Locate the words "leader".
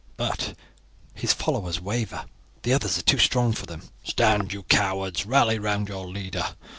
6.07-6.55